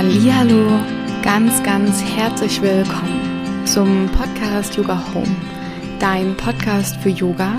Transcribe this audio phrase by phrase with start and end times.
[0.00, 0.80] Hallihallo,
[1.22, 5.36] ganz, ganz herzlich willkommen zum Podcast Yoga Home,
[5.98, 7.58] dein Podcast für Yoga,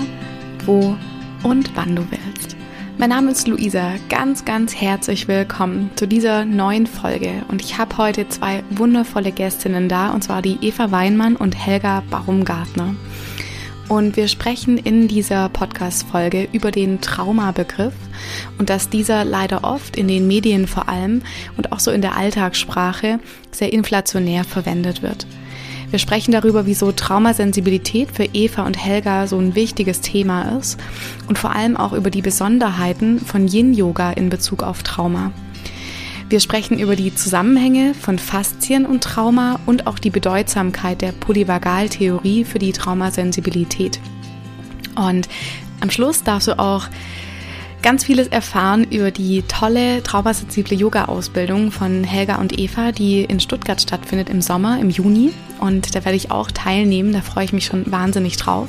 [0.66, 0.96] wo
[1.44, 2.56] und wann du willst.
[2.98, 7.96] Mein Name ist Luisa, ganz, ganz herzlich willkommen zu dieser neuen Folge und ich habe
[7.96, 12.96] heute zwei wundervolle Gästinnen da und zwar die Eva Weinmann und Helga Baumgartner.
[13.88, 17.92] Und wir sprechen in dieser Podcast-Folge über den Traumabegriff
[18.58, 21.22] und dass dieser leider oft in den Medien vor allem
[21.56, 23.18] und auch so in der Alltagssprache
[23.50, 25.26] sehr inflationär verwendet wird.
[25.90, 30.80] Wir sprechen darüber, wieso Traumasensibilität für Eva und Helga so ein wichtiges Thema ist
[31.28, 35.32] und vor allem auch über die Besonderheiten von Yin-Yoga in Bezug auf Trauma.
[36.32, 42.46] Wir sprechen über die Zusammenhänge von Faszien und Trauma und auch die Bedeutsamkeit der Polyvagaltheorie
[42.46, 44.00] für die Traumasensibilität.
[44.94, 45.28] Und
[45.80, 46.88] am Schluss darfst du auch
[47.82, 53.80] ganz vieles erfahren über die tolle traumasensible Yoga-Ausbildung von Helga und Eva, die in Stuttgart
[53.80, 55.32] stattfindet im Sommer, im Juni.
[55.60, 58.68] Und da werde ich auch teilnehmen, da freue ich mich schon wahnsinnig drauf.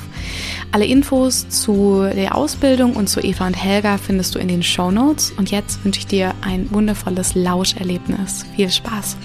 [0.72, 4.92] Alle Infos zu der Ausbildung und zu Eva und Helga findest du in den Show
[4.92, 5.32] Notes.
[5.38, 8.46] Und jetzt wünsche ich dir ein wundervolles Lauscherlebnis.
[8.56, 9.18] Viel Spaß!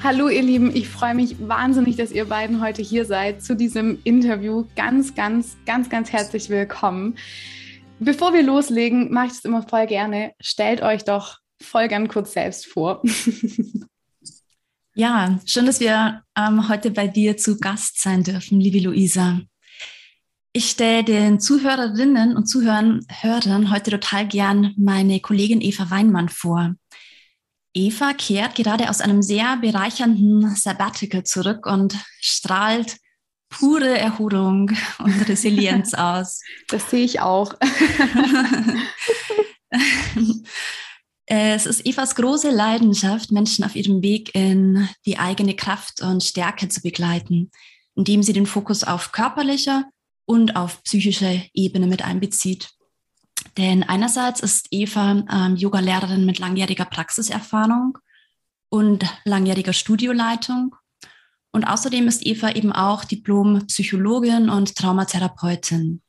[0.00, 3.98] Hallo ihr Lieben, ich freue mich wahnsinnig, dass ihr beiden heute hier seid zu diesem
[4.04, 4.64] Interview.
[4.76, 7.16] Ganz, ganz, ganz, ganz herzlich willkommen.
[7.98, 10.34] Bevor wir loslegen, mache ich es immer voll gerne.
[10.40, 13.02] Stellt euch doch voll gern kurz selbst vor.
[14.94, 19.40] Ja, schön, dass wir ähm, heute bei dir zu Gast sein dürfen, liebe Luisa.
[20.52, 26.74] Ich stelle den Zuhörerinnen und Zuhörern Hörern heute total gern meine Kollegin Eva Weinmann vor.
[27.74, 32.96] Eva kehrt gerade aus einem sehr bereichernden Sabbatical zurück und strahlt
[33.48, 36.40] pure Erholung und Resilienz aus.
[36.68, 37.54] Das sehe ich auch.
[41.26, 46.68] es ist Evas große Leidenschaft, Menschen auf ihrem Weg in die eigene Kraft und Stärke
[46.68, 47.50] zu begleiten,
[47.94, 49.84] indem sie den Fokus auf körperlicher
[50.24, 52.70] und auf psychischer Ebene mit einbezieht.
[53.56, 57.98] Denn einerseits ist Eva ähm, Yoga-Lehrerin mit langjähriger Praxiserfahrung
[58.68, 60.74] und langjähriger Studioleitung.
[61.50, 66.02] Und außerdem ist Eva eben auch Diplom-Psychologin und Traumatherapeutin.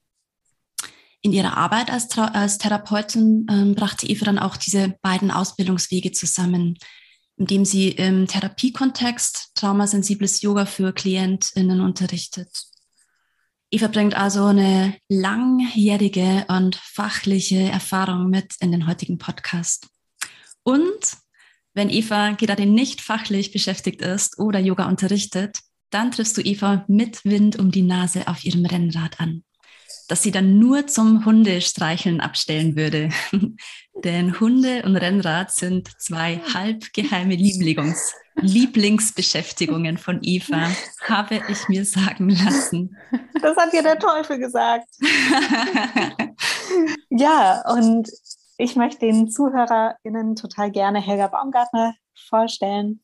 [1.21, 6.11] In ihrer Arbeit als, Tra als Therapeutin ähm, brachte Eva dann auch diese beiden Ausbildungswege
[6.11, 6.77] zusammen,
[7.35, 12.68] indem sie im Therapiekontext traumasensibles Yoga für KlientInnen unterrichtet.
[13.71, 19.87] Eva bringt also eine langjährige und fachliche Erfahrung mit in den heutigen Podcast.
[20.63, 21.17] Und
[21.75, 25.59] wenn Eva gerade nicht fachlich beschäftigt ist oder Yoga unterrichtet,
[25.91, 29.43] dann triffst du Eva mit Wind um die Nase auf ihrem Rennrad an,
[30.07, 33.09] das sie dann nur zum Hundestreicheln abstellen würde.
[34.03, 40.69] Denn Hunde und Rennrad sind zwei halbgeheime Lieblings Lieblingsbeschäftigungen von Eva,
[41.07, 42.95] habe ich mir sagen lassen.
[43.41, 44.87] Das hat dir der Teufel gesagt.
[47.09, 48.09] ja, und
[48.57, 51.95] ich möchte den ZuhörerInnen total gerne Helga Baumgartner
[52.29, 53.01] vorstellen.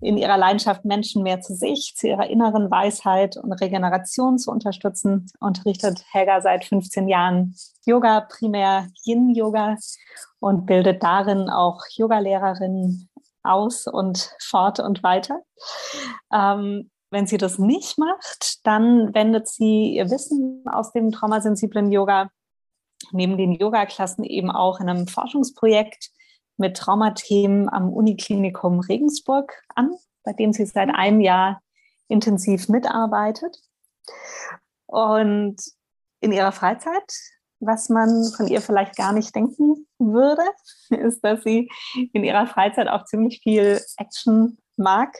[0.00, 5.26] In ihrer Leidenschaft, Menschen mehr zu sich, zu ihrer inneren Weisheit und Regeneration zu unterstützen,
[5.40, 7.54] unterrichtet Helga seit 15 Jahren
[7.86, 9.76] Yoga, primär Yin-Yoga
[10.40, 13.08] und bildet darin auch Yogalehrerinnen
[13.42, 15.40] aus und fort und weiter.
[16.32, 22.30] Ähm, wenn sie das nicht macht, dann wendet sie ihr Wissen aus dem traumasensiblen Yoga
[23.12, 26.10] neben den Yoga-Klassen eben auch in einem Forschungsprojekt
[26.56, 31.60] mit Traumathemen am Uniklinikum Regensburg an, bei dem sie seit einem Jahr
[32.08, 33.56] intensiv mitarbeitet.
[34.86, 35.56] Und
[36.20, 37.12] in ihrer Freizeit
[37.66, 40.42] was man von ihr vielleicht gar nicht denken würde,
[40.90, 41.70] ist, dass sie
[42.12, 45.16] in ihrer Freizeit auch ziemlich viel Action mag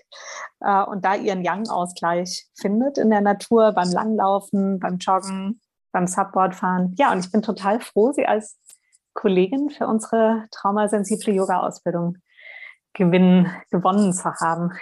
[0.60, 5.60] äh, und da ihren Yang-Ausgleich findet in der Natur, beim Langlaufen, beim Joggen,
[5.92, 6.94] beim Subboardfahren.
[6.98, 8.58] Ja, und ich bin total froh, sie als
[9.14, 12.18] Kollegin für unsere traumasensible Yoga-Ausbildung
[12.92, 14.72] gewinnen, gewonnen zu haben.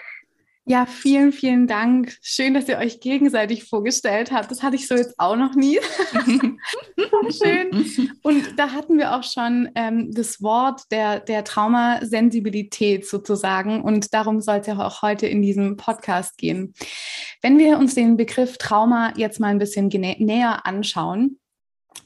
[0.64, 2.17] Ja, vielen, vielen Dank.
[2.23, 4.49] Schön, dass ihr euch gegenseitig vorgestellt habt.
[4.49, 5.81] Das hatte ich so jetzt auch noch nie.
[7.31, 8.11] Schön.
[8.23, 13.82] Und da hatten wir auch schon ähm, das Wort der, der Traumasensibilität sozusagen.
[13.82, 16.75] Und darum soll es ja auch heute in diesem Podcast gehen.
[17.40, 21.40] Wenn wir uns den Begriff Trauma jetzt mal ein bisschen näher anschauen,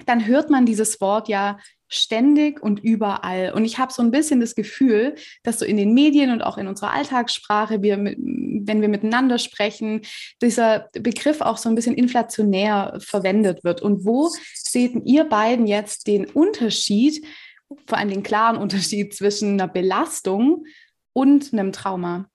[0.06, 1.58] dann hört man dieses Wort ja
[1.88, 3.53] ständig und überall.
[3.53, 6.59] Und ich habe so ein bisschen das Gefühl, dass so in den Medien und auch
[6.59, 10.03] in unserer Alltagssprache, wir, wenn wir miteinander sprechen,
[10.43, 13.83] dieser Begriff auch so ein bisschen inflationär verwendet wird.
[13.83, 17.25] Und wo seht ihr beiden jetzt den Unterschied
[17.87, 20.67] vor allem den klaren Unterschied zwischen einer Belastung
[21.12, 22.29] und einem Trauma?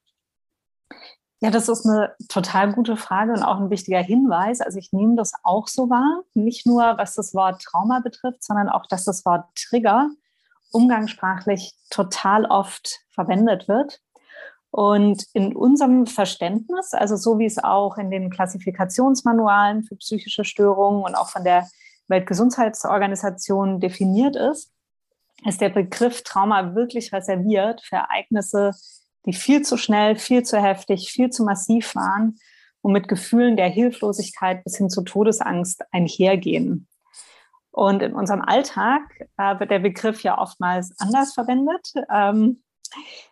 [1.43, 4.61] Ja, das ist eine total gute Frage und auch ein wichtiger Hinweis.
[4.61, 8.69] Also ich nehme das auch so wahr, nicht nur was das Wort Trauma betrifft, sondern
[8.69, 10.09] auch, dass das Wort Trigger
[10.71, 14.01] umgangssprachlich total oft verwendet wird.
[14.69, 21.03] Und in unserem Verständnis, also so wie es auch in den Klassifikationsmanualen für psychische Störungen
[21.03, 21.67] und auch von der
[22.07, 24.71] Weltgesundheitsorganisation definiert ist,
[25.45, 28.73] ist der Begriff Trauma wirklich reserviert für Ereignisse,
[29.25, 32.39] die viel zu schnell, viel zu heftig, viel zu massiv waren
[32.81, 36.87] und mit Gefühlen der Hilflosigkeit bis hin zu Todesangst einhergehen.
[37.71, 39.01] Und in unserem Alltag
[39.37, 41.93] äh, wird der Begriff ja oftmals anders verwendet.
[42.13, 42.63] Ähm,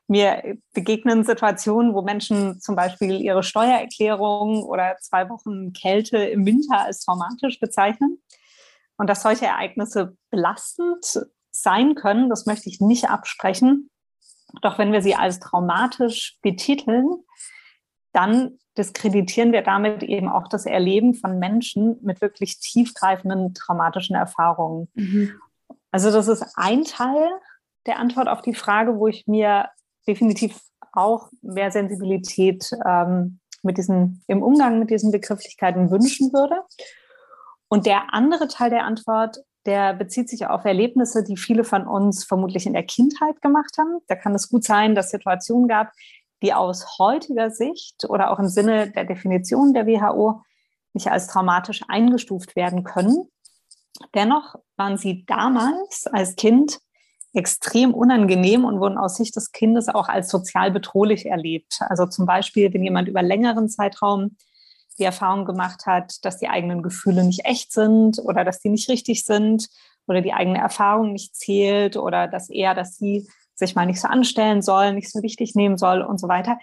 [0.08, 6.80] mir begegnen Situationen, wo Menschen zum Beispiel ihre Steuererklärung oder zwei Wochen Kälte im Winter
[6.86, 8.22] als traumatisch bezeichnen.
[8.98, 13.90] Und dass solche Ereignisse belastend sein können, das möchte ich nicht absprechen.
[14.62, 17.10] Doch wenn wir sie als traumatisch betiteln,
[18.14, 24.90] dann diskreditieren wir damit eben auch das Erleben von Menschen mit wirklich tiefgreifenden traumatischen Erfahrungen.
[24.96, 25.32] Mhm.
[25.92, 27.30] Also das ist ein Teil
[27.86, 29.70] der Antwort auf die Frage, wo ich mir
[30.08, 30.60] definitiv
[30.94, 36.62] auch mehr Sensibilität ähm, mit diesen, im Umgang mit diesen Begrifflichkeiten wünschen würde.
[37.68, 42.24] Und der andere Teil der Antwort, der bezieht sich auf Erlebnisse, die viele von uns
[42.24, 44.00] vermutlich in der Kindheit gemacht haben.
[44.08, 45.92] Da kann es gut sein, dass Situationen gab,
[46.42, 50.42] die aus heutiger Sicht oder auch im Sinne der Definition der WHO
[50.94, 53.30] nicht als traumatisch eingestuft werden können.
[54.16, 56.80] Dennoch waren sie damals als Kind
[57.34, 61.80] extrem unangenehm und wurden aus Sicht des Kindes auch als sozial bedrohlich erlebt.
[61.82, 64.38] Also zum Beispiel, wenn jemand über längeren Zeitraum
[65.00, 68.90] die Erfahrung gemacht hat, dass die eigenen Gefühle nicht echt sind oder dass die nicht
[68.90, 69.68] richtig sind
[70.08, 74.08] oder die eigene Erfahrung nicht zählt oder dass er, dass sie sich mal nicht so
[74.08, 76.58] anstellen soll, nicht so wichtig nehmen soll und so weiter.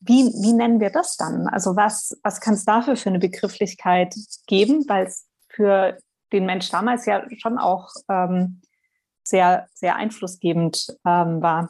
[0.00, 1.46] Wie, wie nennen wir das dann?
[1.46, 4.14] Also was, was kann es dafür für eine Begrifflichkeit
[4.46, 4.84] geben?
[4.88, 5.98] Weil es für
[6.32, 8.62] den Mensch damals ja schon auch ähm,
[9.28, 11.68] sehr, sehr einflussgebend ähm, war.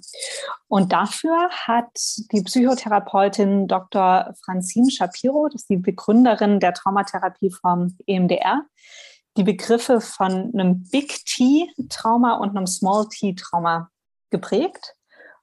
[0.69, 1.91] Und dafür hat
[2.33, 4.35] die Psychotherapeutin Dr.
[4.45, 8.63] Francine Shapiro, das ist die Begründerin der Traumatherapieform EMDR,
[9.37, 13.91] die Begriffe von einem Big T-Trauma und einem Small T-Trauma
[14.31, 14.95] geprägt.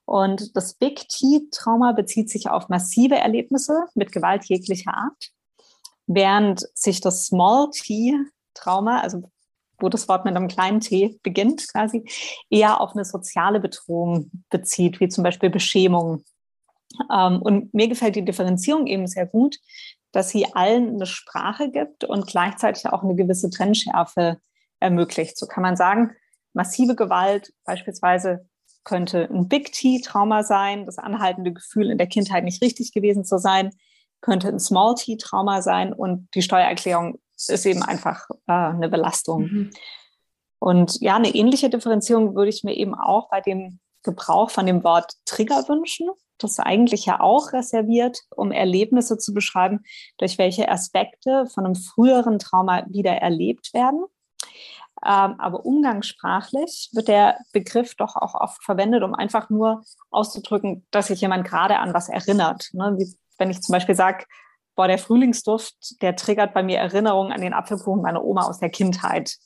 [0.04, 5.32] Und das Big T-Trauma bezieht sich auf massive Erlebnisse mit Gewalt jeglicher Art,
[6.06, 9.22] während sich das Small T-Trauma, also
[9.78, 12.04] wo das Wort mit einem kleinen T beginnt, quasi,
[12.50, 16.24] eher auf eine soziale Bedrohung bezieht, wie zum Beispiel Beschämung.
[17.12, 19.56] Ähm, und mir gefällt die Differenzierung eben sehr gut,
[20.12, 24.38] dass sie allen eine Sprache gibt und gleichzeitig auch eine gewisse Trennschärfe
[24.80, 25.36] ermöglicht.
[25.36, 26.12] So kann man sagen,
[26.54, 28.48] massive Gewalt beispielsweise
[28.84, 33.38] könnte ein Big T-Trauma sein, das anhaltende Gefühl, in der Kindheit nicht richtig gewesen zu
[33.38, 33.70] sein,
[34.20, 39.42] könnte ein Small T-Trauma sein und die Steuererklärung ist eben einfach äh, eine Belastung.
[39.42, 39.70] Mhm.
[40.58, 44.84] Und ja, eine ähnliche Differenzierung würde ich mir eben auch bei dem Gebrauch von dem
[44.84, 46.08] Wort Trigger wünschen.
[46.38, 49.84] Das ist eigentlich ja auch reserviert, um Erlebnisse zu beschreiben,
[50.18, 54.04] durch welche Aspekte von einem früheren Trauma wieder erlebt werden.
[55.04, 61.08] Ähm, aber umgangssprachlich wird der Begriff doch auch oft verwendet, um einfach nur auszudrücken, dass
[61.08, 62.70] sich jemand gerade an was erinnert.
[62.72, 62.96] Ne?
[63.38, 64.24] Wenn ich zum Beispiel sage,
[64.76, 68.70] boah, der Frühlingsduft, der triggert bei mir Erinnerungen an den Apfelkuchen meiner Oma aus der
[68.70, 69.36] Kindheit.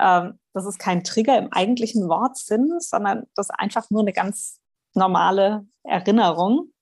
[0.00, 4.60] Ähm, das ist kein Trigger im eigentlichen Wortsinn, sondern das ist einfach nur eine ganz
[4.94, 6.72] normale Erinnerung.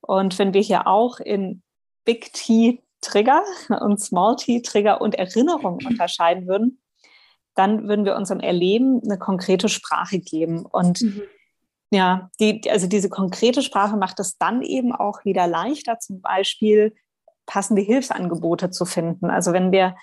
[0.00, 1.62] Und wenn wir hier auch in
[2.04, 3.42] Big T Trigger
[3.80, 6.80] und Small T Trigger und Erinnerung unterscheiden würden,
[7.54, 10.66] dann würden wir unserem Erleben eine konkrete Sprache geben.
[10.66, 11.22] Und mhm.
[11.90, 16.94] ja, die, also diese konkrete Sprache macht es dann eben auch wieder leichter, zum Beispiel
[17.46, 19.30] passende Hilfsangebote zu finden.
[19.30, 19.96] Also wenn wir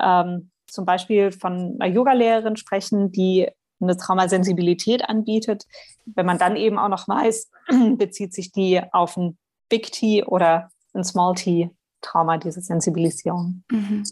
[0.00, 3.48] ähm, zum Beispiel von einer Yogalehrerin sprechen, die
[3.80, 5.64] eine Traumasensibilität anbietet,
[6.04, 7.50] wenn man dann eben auch noch weiß,
[7.96, 11.70] bezieht sich die auf ein Big T oder ein Small T
[12.02, 13.62] Trauma, diese Sensibilisierung.
[13.70, 14.04] Mhm.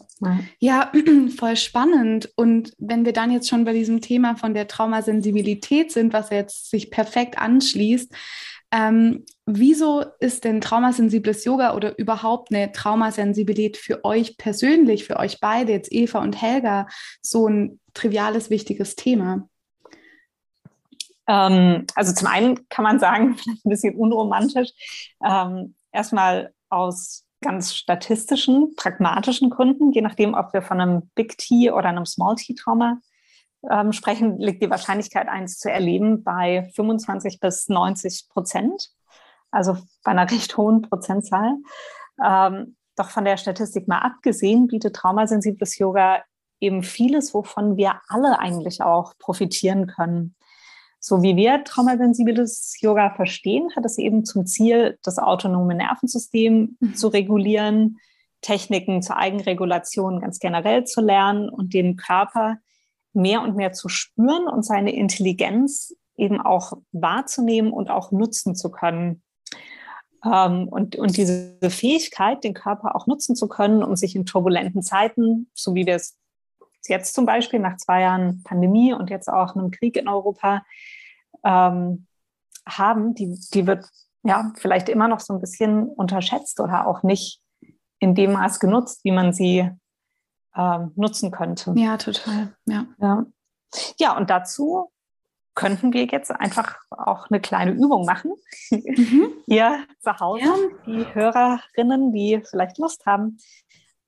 [0.59, 0.91] Ja.
[1.37, 2.31] voll spannend.
[2.35, 6.69] Und wenn wir dann jetzt schon bei diesem Thema von der Traumasensibilität sind, was jetzt
[6.69, 8.13] sich perfekt anschließt,
[8.71, 15.39] ähm, wieso ist denn traumasensibles Yoga oder überhaupt eine Traumasensibilität für euch persönlich, für euch
[15.39, 16.87] beide, jetzt Eva und Helga,
[17.21, 19.49] so ein triviales, wichtiges Thema?
[21.27, 24.69] Ähm, also zum einen kann man sagen, vielleicht ein bisschen unromantisch,
[25.23, 31.71] ähm, erstmal aus ganz statistischen, pragmatischen Gründen, je nachdem, ob wir von einem Big T
[31.71, 32.99] oder einem Small T Trauma
[33.69, 38.89] ähm, sprechen, liegt die Wahrscheinlichkeit, eins zu erleben, bei 25 bis 90 Prozent,
[39.51, 41.55] also bei einer recht hohen Prozentzahl.
[42.23, 46.21] Ähm, doch von der Statistik mal abgesehen, bietet traumasensibles Yoga
[46.59, 50.35] eben vieles, wovon wir alle eigentlich auch profitieren können.
[50.99, 56.95] So wie wir traumasensibles Yoga verstehen, hat es eben zum Ziel, das autonome Nervensystem mhm.
[56.95, 57.99] zu regulieren,
[58.41, 62.57] Techniken zur Eigenregulation ganz generell zu lernen und den Körper
[63.13, 68.69] mehr und mehr zu spüren und seine Intelligenz eben auch wahrzunehmen und auch nutzen zu
[68.69, 69.23] können.
[70.23, 74.81] Ähm, und, und diese Fähigkeit, den Körper auch nutzen zu können, um sich in turbulenten
[74.81, 76.17] Zeiten, so wie wir es
[76.87, 80.63] jetzt zum Beispiel nach zwei Jahren Pandemie und jetzt auch einem Krieg in Europa
[81.43, 82.07] ähm,
[82.67, 83.85] haben, die, die wird
[84.23, 87.41] ja vielleicht immer noch so ein bisschen unterschätzt oder auch nicht
[87.99, 89.69] in dem Maß genutzt, wie man sie
[90.59, 91.73] äh, nutzen könnte.
[91.77, 92.53] Ja, total.
[92.65, 92.85] Ja.
[92.99, 93.25] ja.
[93.97, 94.91] Ja, und dazu
[95.55, 98.33] könnten wir jetzt einfach auch eine kleine Übung machen.
[98.71, 99.33] Mhm.
[99.45, 100.55] Hier zu Hause, ja.
[100.85, 103.37] die Hörerinnen, die vielleicht Lust haben,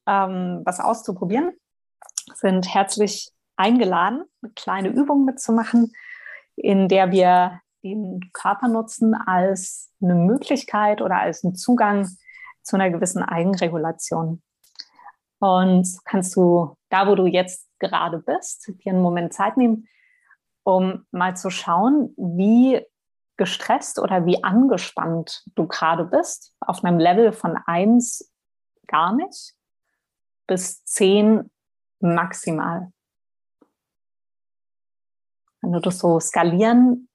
[0.07, 1.51] ähm, was auszuprobieren,
[2.33, 5.93] sind herzlich eingeladen, eine kleine Übung mitzumachen,
[6.55, 12.07] in der wir den Körper nutzen als eine Möglichkeit oder als einen Zugang
[12.63, 14.41] zu einer gewissen Eigenregulation.
[15.41, 19.87] Und kannst du da, wo du jetzt gerade bist, dir einen Moment Zeit nehmen,
[20.61, 22.85] um mal zu schauen, wie
[23.37, 28.31] gestresst oder wie angespannt du gerade bist, auf einem Level von 1
[28.85, 29.55] gar nicht
[30.45, 31.49] bis 10
[32.01, 32.91] maximal.
[35.61, 37.09] Wenn du das so skalieren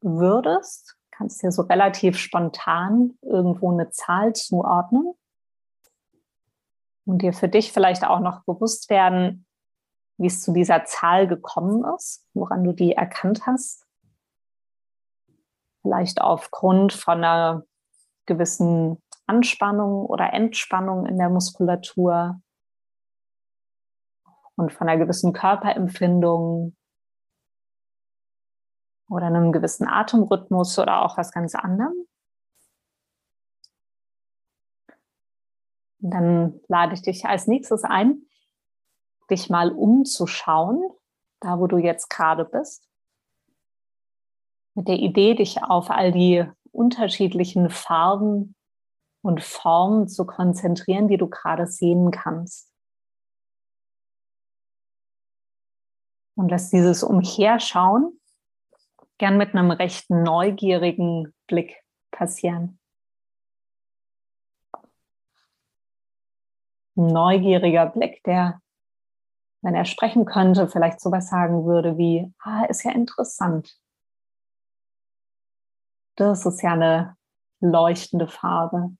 [0.00, 5.14] würdest, kannst du dir so relativ spontan irgendwo eine Zahl zuordnen
[7.04, 9.46] und dir für dich vielleicht auch noch bewusst werden,
[10.16, 13.86] wie es zu dieser Zahl gekommen ist, woran du die erkannt hast.
[15.82, 17.64] Vielleicht aufgrund von einer
[18.26, 22.40] gewissen Anspannung oder Entspannung in der Muskulatur
[24.56, 26.76] und von einer gewissen Körperempfindung
[29.08, 32.06] oder einem gewissen Atemrhythmus oder auch was ganz anderem.
[36.10, 38.26] Dann lade ich dich als nächstes ein,
[39.30, 40.82] dich mal umzuschauen,
[41.40, 42.88] da wo du jetzt gerade bist.
[44.74, 48.54] Mit der Idee, dich auf all die unterschiedlichen Farben
[49.22, 52.70] und Formen zu konzentrieren, die du gerade sehen kannst.
[56.36, 58.20] Und lass dieses Umherschauen
[59.18, 62.78] gern mit einem recht neugierigen Blick passieren.
[66.94, 68.60] Neugieriger Blick, der,
[69.62, 73.78] wenn er sprechen könnte, vielleicht sowas sagen würde wie, ah, ist ja interessant.
[76.16, 77.16] Das ist ja eine
[77.60, 78.96] leuchtende Farbe.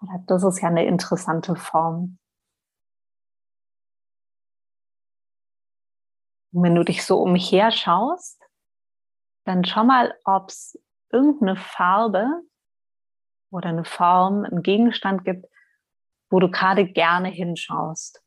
[0.00, 2.18] Oder das ist ja eine interessante Form.
[6.52, 8.42] Und wenn du dich so umher schaust,
[9.44, 10.78] dann schau mal, ob es
[11.10, 12.42] irgendeine Farbe
[13.50, 15.46] oder eine Form, einen Gegenstand gibt,
[16.30, 18.22] wo du gerade gerne hinschaust.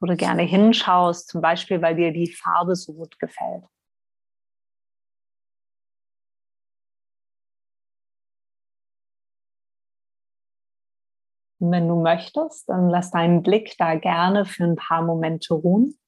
[0.00, 3.64] Wo du gerne hinschaust, zum Beispiel, weil dir die Farbe so gut gefällt.
[11.58, 15.98] Und wenn du möchtest, dann lass deinen Blick da gerne für ein paar Momente ruhen.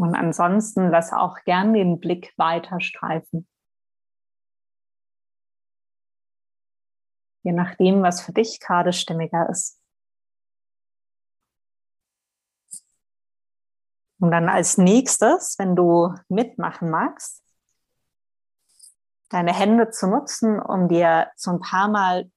[0.00, 3.46] Und ansonsten lass auch gern den Blick weiter streifen.
[7.42, 9.78] Je nachdem, was für dich gerade stimmiger ist.
[14.20, 17.44] Und dann als nächstes, wenn du mitmachen magst,
[19.28, 22.32] deine Hände zu nutzen, um dir so ein paar Mal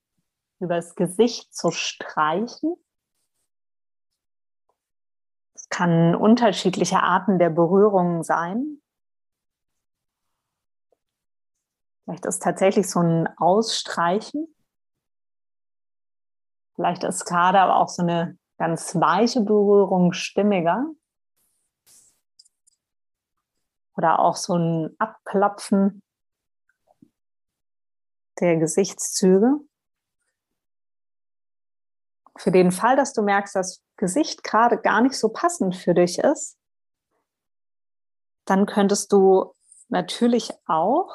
[0.59, 2.75] übers Gesicht zu streichen
[5.73, 8.79] kann unterschiedliche Arten der Berührungen sein.
[12.03, 14.53] Vielleicht ist tatsächlich so ein Ausstreichen.
[16.75, 20.85] Vielleicht ist gerade aber auch so eine ganz weiche Berührung stimmiger.
[23.97, 26.03] Oder auch so ein Abklopfen
[28.39, 29.59] der Gesichtszüge.
[32.37, 36.19] Für den Fall, dass du merkst, dass Gesicht gerade gar nicht so passend für dich
[36.19, 36.57] ist,
[38.45, 39.53] dann könntest du
[39.89, 41.11] natürlich auch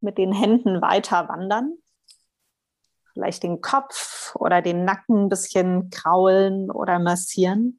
[0.00, 1.76] mit den Händen weiter wandern.
[3.12, 7.78] Vielleicht den Kopf oder den Nacken ein bisschen kraulen oder massieren.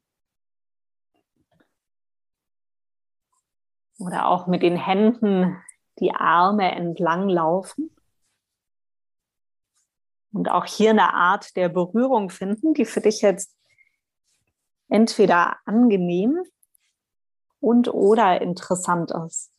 [3.98, 5.56] Oder auch mit den Händen
[5.98, 7.93] die Arme entlang laufen.
[10.34, 13.56] Und auch hier eine Art der Berührung finden, die für dich jetzt
[14.88, 16.42] entweder angenehm
[17.60, 19.52] und oder interessant ist.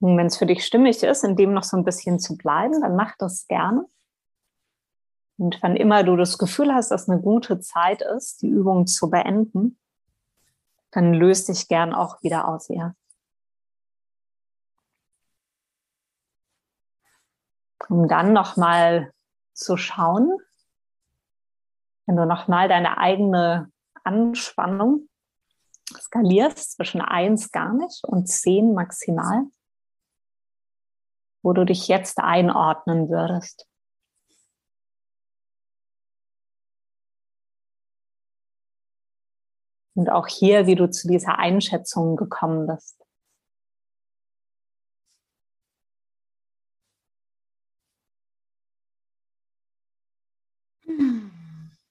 [0.00, 2.80] Und wenn es für dich stimmig ist, in dem noch so ein bisschen zu bleiben,
[2.80, 3.84] dann mach das gerne.
[5.36, 9.10] Und wann immer du das Gefühl hast, dass eine gute Zeit ist, die Übung zu
[9.10, 9.78] beenden,
[10.92, 12.96] dann löst dich gern auch wieder aus ihr.
[17.88, 19.12] Um dann nochmal
[19.52, 20.38] zu schauen,
[22.06, 23.70] wenn du nochmal deine eigene
[24.04, 25.08] Anspannung
[25.98, 29.44] skalierst zwischen eins gar nicht und zehn maximal,
[31.42, 33.68] wo du dich jetzt einordnen würdest.
[39.94, 43.01] Und auch hier, wie du zu dieser Einschätzung gekommen bist.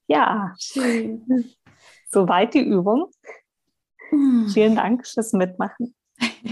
[0.08, 1.26] Ja, schön.
[2.12, 3.12] Soweit die Übung.
[4.10, 4.50] Hm.
[4.54, 5.96] Vielen Dank fürs Mitmachen.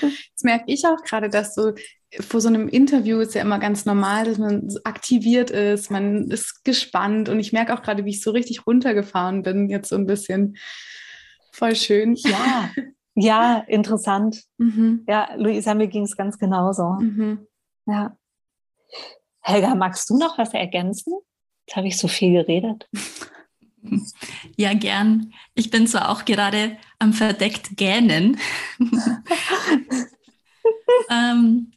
[0.00, 1.72] Jetzt merke ich auch gerade, dass so
[2.20, 6.64] vor so einem Interview ist ja immer ganz normal, dass man aktiviert ist, man ist
[6.64, 10.06] gespannt und ich merke auch gerade, wie ich so richtig runtergefahren bin, jetzt so ein
[10.06, 10.56] bisschen.
[11.52, 12.14] Voll schön.
[12.14, 12.70] Ja,
[13.14, 14.44] ja, interessant.
[14.58, 15.04] Mhm.
[15.08, 16.92] Ja, Luisa, mir ging es ganz genauso.
[17.00, 17.46] Mhm.
[17.86, 18.16] Ja.
[19.48, 21.14] Helga, magst du noch was ergänzen?
[21.66, 22.88] Jetzt habe ich so viel geredet.
[24.56, 25.32] Ja, gern.
[25.54, 28.38] Ich bin zwar auch gerade am verdeckt gähnen.
[31.10, 31.70] ähm,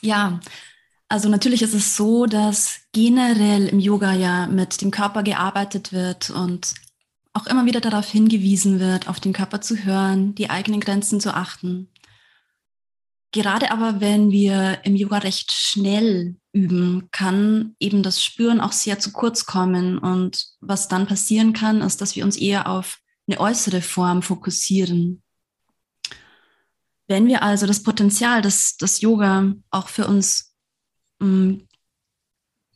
[0.00, 0.40] ja,
[1.08, 6.30] also natürlich ist es so, dass generell im Yoga ja mit dem Körper gearbeitet wird
[6.30, 6.74] und
[7.34, 11.34] auch immer wieder darauf hingewiesen wird, auf den Körper zu hören, die eigenen Grenzen zu
[11.34, 11.90] achten.
[13.36, 18.98] Gerade aber, wenn wir im Yoga recht schnell üben, kann eben das Spüren auch sehr
[18.98, 19.98] zu kurz kommen.
[19.98, 25.22] Und was dann passieren kann, ist, dass wir uns eher auf eine äußere Form fokussieren.
[27.08, 30.54] Wenn wir also das Potenzial, das das Yoga auch für uns
[31.20, 31.68] ähm,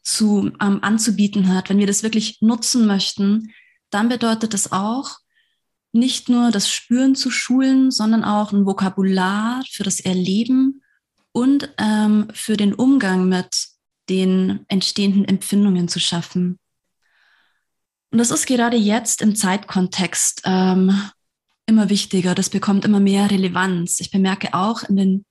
[0.02, 3.54] zu, ähm, anzubieten hat, wenn wir das wirklich nutzen möchten,
[3.88, 5.20] dann bedeutet das auch,
[5.92, 10.82] nicht nur das Spüren zu schulen, sondern auch ein Vokabular für das Erleben
[11.32, 13.68] und ähm, für den Umgang mit
[14.08, 16.58] den entstehenden Empfindungen zu schaffen.
[18.10, 21.10] Und das ist gerade jetzt im Zeitkontext ähm,
[21.66, 22.34] immer wichtiger.
[22.34, 24.00] Das bekommt immer mehr Relevanz.
[24.00, 25.24] Ich bemerke auch in den,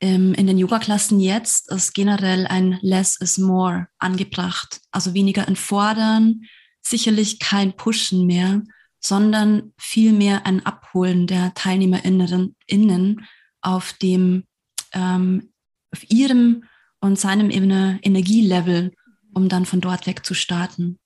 [0.00, 4.80] ähm, in den Yoga-Klassen jetzt ist generell ein Less is More angebracht.
[4.90, 6.42] Also weniger entfordern,
[6.82, 8.62] sicherlich kein Pushen mehr,
[9.00, 13.26] sondern vielmehr ein Abholen der TeilnehmerInnen innen
[13.62, 14.44] auf dem,
[14.92, 15.52] ähm,
[15.90, 16.64] auf ihrem
[17.00, 18.92] und seinem Energielevel,
[19.34, 20.98] um dann von dort weg zu starten.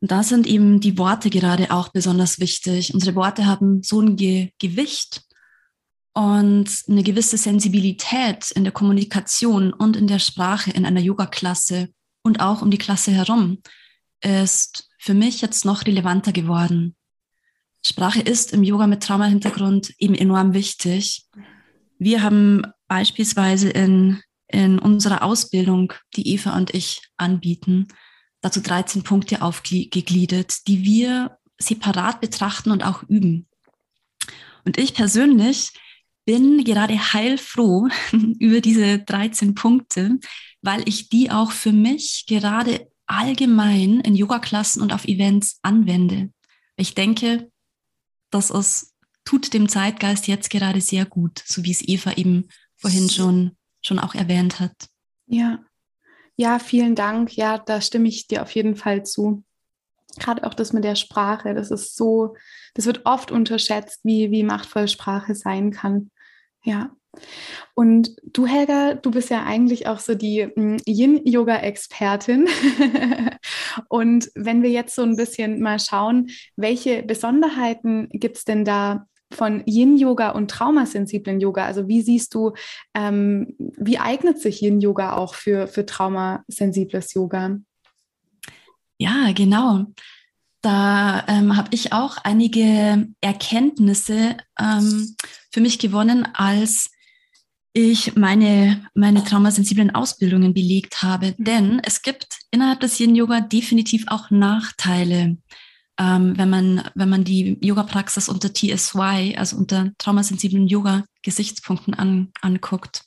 [0.00, 2.94] Und da sind eben die Worte gerade auch besonders wichtig.
[2.94, 5.22] Unsere Worte haben so ein Ge Gewicht
[6.12, 11.88] und eine gewisse Sensibilität in der Kommunikation und in der Sprache in einer Yoga-Klasse
[12.22, 13.58] und auch um die Klasse herum
[14.20, 16.96] ist für mich jetzt noch relevanter geworden.
[17.84, 21.26] Sprache ist im Yoga mit Trauma-Hintergrund eben enorm wichtig.
[21.98, 27.88] Wir haben beispielsweise in, in unserer Ausbildung, die Eva und ich anbieten,
[28.40, 33.48] dazu 13 Punkte aufgegliedert, die wir separat betrachten und auch üben.
[34.64, 35.70] Und ich persönlich
[36.24, 37.88] bin gerade heilfroh
[38.38, 40.18] über diese 13 Punkte,
[40.60, 46.30] weil ich die auch für mich gerade allgemein in Yoga-Klassen und auf Events anwende.
[46.76, 47.50] Ich denke,
[48.30, 48.94] das ist,
[49.24, 53.98] tut dem Zeitgeist jetzt gerade sehr gut, so wie es Eva eben vorhin schon, schon
[53.98, 54.88] auch erwähnt hat.
[55.26, 55.58] Ja,
[56.36, 57.36] ja, vielen Dank.
[57.36, 59.42] Ja, da stimme ich dir auf jeden Fall zu.
[60.18, 62.36] Gerade auch das mit der Sprache, das ist so,
[62.74, 66.10] das wird oft unterschätzt, wie, wie machtvoll Sprache sein kann.
[66.62, 66.90] Ja.
[67.74, 72.48] Und du, Helga, du bist ja eigentlich auch so die hm, Yin-Yoga-Expertin.
[73.88, 79.06] und wenn wir jetzt so ein bisschen mal schauen, welche Besonderheiten gibt es denn da
[79.32, 81.66] von Yin-Yoga und traumasensiblen Yoga?
[81.66, 82.52] Also wie siehst du,
[82.94, 87.58] ähm, wie eignet sich Yin-Yoga auch für, für traumasensibles Yoga?
[88.98, 89.86] Ja, genau.
[90.60, 95.14] Da ähm, habe ich auch einige Erkenntnisse ähm,
[95.52, 96.90] für mich gewonnen, als
[97.78, 101.34] ich meine, meine traumasensiblen Ausbildungen belegt habe.
[101.38, 105.36] Denn es gibt innerhalb des Yin-Yoga definitiv auch Nachteile
[105.98, 113.04] ähm, wenn, man, wenn man die Yoga-Praxis unter TSY, also unter traumasensiblen Yoga-Gesichtspunkten an, anguckt.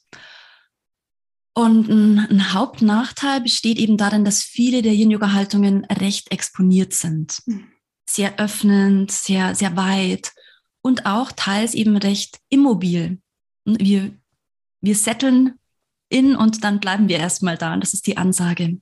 [1.53, 7.39] Und ein, ein, Hauptnachteil besteht eben darin, dass viele der Yin-Yoga-Haltungen recht exponiert sind.
[7.45, 7.67] Mhm.
[8.05, 10.33] Sehr öffnend, sehr, sehr weit
[10.81, 13.21] und auch teils eben recht immobil.
[13.63, 14.17] Wir,
[14.81, 15.53] wir setteln
[16.09, 17.73] in und dann bleiben wir erstmal da.
[17.73, 18.77] Und das ist die Ansage.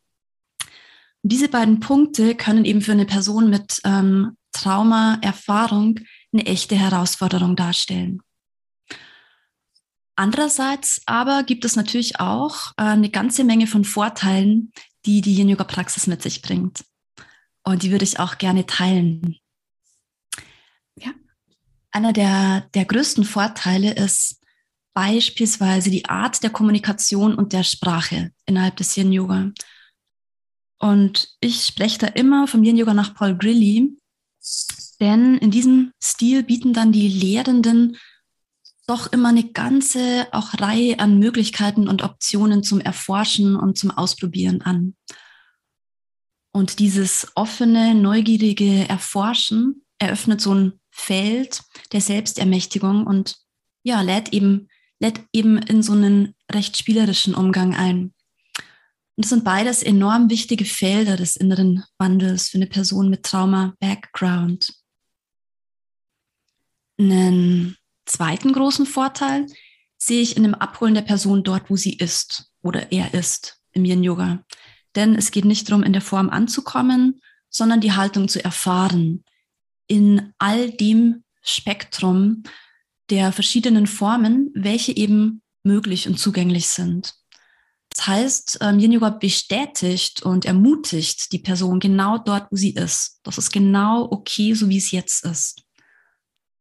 [1.22, 6.00] Diese beiden Punkte können eben für eine Person mit ähm, Traumaerfahrung
[6.32, 8.22] eine echte Herausforderung darstellen.
[10.16, 14.72] Andererseits aber gibt es natürlich auch äh, eine ganze Menge von Vorteilen,
[15.06, 16.84] die die Yin-Yoga-Praxis mit sich bringt.
[17.64, 19.38] Und die würde ich auch gerne teilen.
[20.96, 21.12] Ja.
[21.92, 24.39] Einer der, der größten Vorteile ist
[25.00, 29.54] beispielsweise die Art der Kommunikation und der Sprache innerhalb des Yin-Yoga.
[30.78, 33.98] Und ich spreche da immer vom Yin Yoga nach Paul Grilly,
[35.00, 37.96] denn in diesem Stil bieten dann die Lehrenden
[38.88, 44.62] doch immer eine ganze auch Reihe an Möglichkeiten und Optionen zum Erforschen und zum Ausprobieren
[44.64, 44.98] an.
[46.52, 51.62] Und dieses offene, neugierige Erforschen eröffnet so ein Feld
[51.94, 53.38] der Selbstermächtigung und
[53.84, 54.68] ja, lädt eben,
[55.00, 58.14] lädt eben in so einen recht spielerischen Umgang ein.
[59.16, 64.74] Und das sind beides enorm wichtige Felder des inneren Wandels für eine Person mit Trauma-Background.
[66.98, 69.46] Einen zweiten großen Vorteil
[69.98, 73.86] sehe ich in dem Abholen der Person dort, wo sie ist oder er ist im
[73.86, 74.44] Yin-Yoga.
[74.96, 79.24] Denn es geht nicht darum, in der Form anzukommen, sondern die Haltung zu erfahren.
[79.88, 82.44] In all dem Spektrum
[83.10, 87.16] der verschiedenen Formen, welche eben möglich und zugänglich sind.
[87.90, 93.20] Das heißt, ähm, Yin Yoga bestätigt und ermutigt die Person genau dort, wo sie ist.
[93.24, 95.64] Das ist genau okay, so wie es jetzt ist.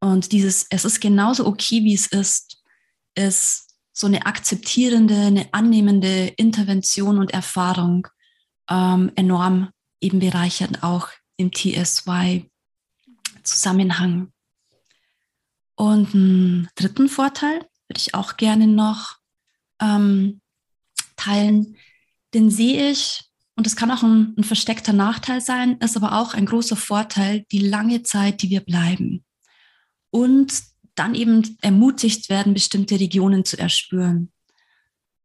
[0.00, 2.62] Und dieses, es ist genauso okay, wie es ist,
[3.14, 8.06] ist so eine akzeptierende, eine annehmende Intervention und Erfahrung
[8.70, 14.32] ähm, enorm eben bereichert, auch im TSY-Zusammenhang.
[15.78, 19.18] Und einen dritten Vorteil würde ich auch gerne noch
[19.80, 20.40] ähm,
[21.14, 21.76] teilen,
[22.34, 23.22] den sehe ich,
[23.54, 27.44] und das kann auch ein, ein versteckter Nachteil sein, ist aber auch ein großer Vorteil,
[27.52, 29.24] die lange Zeit, die wir bleiben.
[30.10, 30.52] Und
[30.96, 34.32] dann eben ermutigt werden, bestimmte Regionen zu erspüren.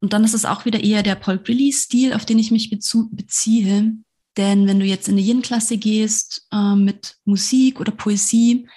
[0.02, 3.94] Und dann ist es auch wieder eher der Paul Grilly-Stil, auf den ich mich beziehe.
[4.38, 8.68] Denn wenn du jetzt in die Yin-Klasse gehst äh, mit Musik oder Poesie,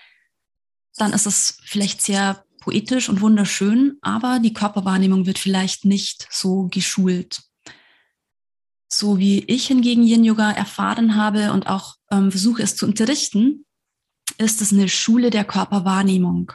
[0.96, 6.68] dann ist es vielleicht sehr poetisch und wunderschön, aber die Körperwahrnehmung wird vielleicht nicht so
[6.68, 7.42] geschult.
[8.88, 13.64] So wie ich hingegen Yin Yoga erfahren habe und auch ähm, versuche es zu unterrichten,
[14.38, 16.52] ist es eine Schule der Körperwahrnehmung.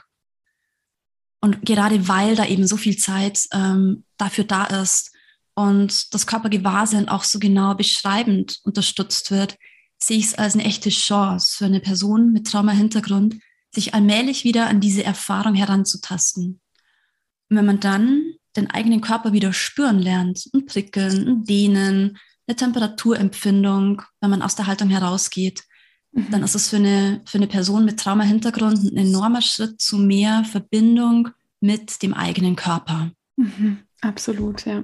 [1.39, 5.11] Und gerade weil da eben so viel Zeit ähm, dafür da ist
[5.55, 9.57] und das Körpergewahrsinn auch so genau beschreibend unterstützt wird,
[9.97, 13.35] sehe ich es als eine echte Chance für eine Person mit Trauma-Hintergrund,
[13.73, 16.59] sich allmählich wieder an diese Erfahrung heranzutasten.
[17.49, 22.55] Und wenn man dann den eigenen Körper wieder spüren lernt, ein Prickeln, ein Dehnen, eine
[22.55, 25.63] Temperaturempfindung, wenn man aus der Haltung herausgeht,
[26.11, 26.27] mhm.
[26.31, 30.43] dann ist es für eine, für eine Person mit Trauma-Hintergrund ein enormer Schritt zu mehr
[30.43, 31.29] Verbindung
[31.61, 33.11] mit dem eigenen Körper.
[33.37, 33.79] Mhm.
[34.01, 34.83] Absolut, ja.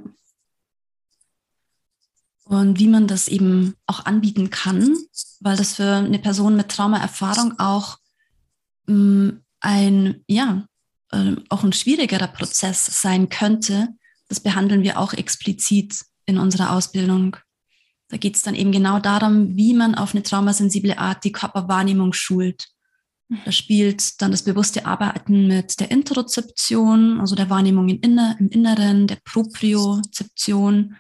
[2.45, 4.95] Und wie man das eben auch anbieten kann,
[5.41, 7.97] weil das für eine Person mit Traumaerfahrung auch
[8.87, 10.65] ein, ja,
[11.11, 13.89] äh, auch ein schwierigerer Prozess sein könnte,
[14.29, 17.37] das behandeln wir auch explizit in unserer Ausbildung.
[18.09, 22.13] Da geht es dann eben genau darum, wie man auf eine traumasensible Art die Körperwahrnehmung
[22.13, 22.67] schult.
[23.43, 28.47] Da spielt dann das bewusste Arbeiten mit der Interozeption, also der Wahrnehmung im, Inner, im
[28.49, 30.95] Inneren, der Propriozeption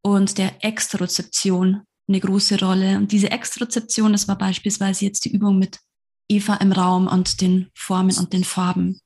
[0.00, 2.96] und der Exterozeption eine große Rolle.
[2.96, 5.80] Und diese Exterozeption, das war beispielsweise jetzt die Übung mit
[6.28, 9.00] Eva im Raum und den Formen und den Farben.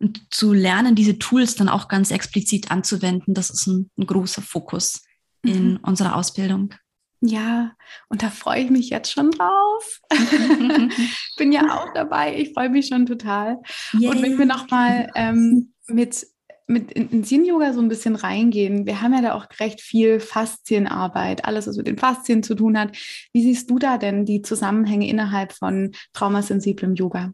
[0.00, 4.42] Und zu lernen, diese Tools dann auch ganz explizit anzuwenden, das ist ein, ein großer
[4.42, 5.02] Fokus
[5.42, 5.78] in mhm.
[5.82, 6.74] unserer Ausbildung.
[7.20, 7.72] Ja,
[8.10, 10.00] und da freue ich mich jetzt schon drauf.
[11.38, 12.36] Bin ja auch dabei.
[12.38, 13.62] Ich freue mich schon total.
[13.94, 14.08] Yay.
[14.10, 16.26] Und wenn wir nochmal ähm, mit,
[16.66, 21.44] mit in Yin-Yoga so ein bisschen reingehen, wir haben ja da auch recht viel Faszienarbeit,
[21.44, 22.96] alles, was mit den Faszien zu tun hat.
[23.32, 27.32] Wie siehst du da denn die Zusammenhänge innerhalb von traumasensiblem Yoga?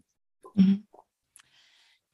[0.55, 0.85] Mhm.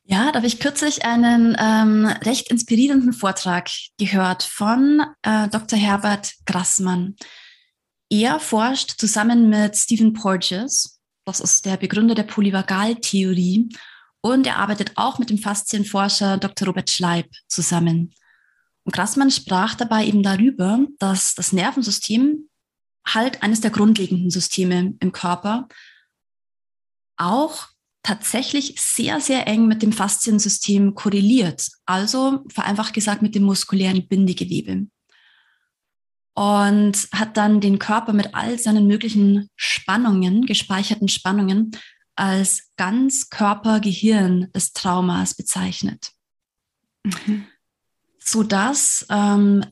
[0.09, 5.79] Ja, da habe ich kürzlich einen ähm, recht inspirierenden Vortrag gehört von äh, Dr.
[5.79, 7.17] Herbert Grassmann.
[8.09, 13.69] Er forscht zusammen mit Stephen Porges, das ist der Begründer der Polyvagaltheorie,
[14.27, 16.67] und er arbeitet auch mit dem Faszienforscher Dr.
[16.67, 18.13] Robert Schleib zusammen.
[18.83, 22.49] Und Grassmann sprach dabei eben darüber, dass das Nervensystem
[23.07, 25.69] halt eines der grundlegenden Systeme im Körper
[27.17, 27.69] auch
[28.03, 31.69] tatsächlich sehr, sehr eng mit dem Fasziensystem korreliert.
[31.85, 34.89] Also vereinfacht gesagt mit dem muskulären Bindegewebe.
[36.35, 41.71] Und hat dann den Körper mit all seinen möglichen Spannungen, gespeicherten Spannungen,
[42.17, 46.13] als Ganzkörper-Gehirn des Traumas bezeichnet.
[47.05, 47.47] Mhm.
[48.19, 49.65] Sodass ähm,